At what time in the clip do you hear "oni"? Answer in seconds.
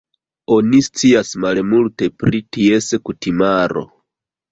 0.53-0.77